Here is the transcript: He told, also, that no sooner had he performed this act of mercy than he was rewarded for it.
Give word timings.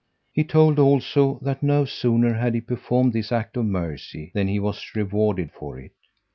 He 0.33 0.43
told, 0.43 0.79
also, 0.79 1.37
that 1.43 1.61
no 1.61 1.85
sooner 1.85 2.33
had 2.33 2.55
he 2.55 2.61
performed 2.61 3.13
this 3.13 3.31
act 3.31 3.55
of 3.55 3.65
mercy 3.67 4.31
than 4.33 4.47
he 4.47 4.59
was 4.59 4.95
rewarded 4.95 5.51
for 5.51 5.77
it. 5.79 5.91